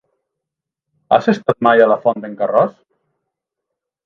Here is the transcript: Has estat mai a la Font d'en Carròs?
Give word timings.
Has 1.17 1.29
estat 1.33 1.59
mai 1.69 1.83
a 1.83 1.87
la 1.93 1.99
Font 2.07 2.25
d'en 2.25 2.35
Carròs? 2.41 2.73